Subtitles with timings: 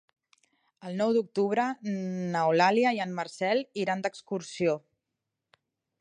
[0.87, 1.65] El nou d'octubre
[2.35, 4.75] n'Eulàlia i en Marcel iran d'excursió.